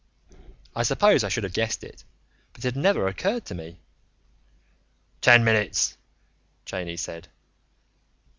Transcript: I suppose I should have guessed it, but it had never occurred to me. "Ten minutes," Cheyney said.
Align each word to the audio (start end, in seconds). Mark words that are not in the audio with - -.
I 0.75 0.81
suppose 0.81 1.23
I 1.23 1.29
should 1.29 1.43
have 1.43 1.53
guessed 1.53 1.83
it, 1.83 2.03
but 2.53 2.65
it 2.65 2.73
had 2.73 2.75
never 2.75 3.07
occurred 3.07 3.45
to 3.45 3.53
me. 3.53 3.77
"Ten 5.21 5.43
minutes," 5.43 5.95
Cheyney 6.65 6.97
said. 6.97 7.27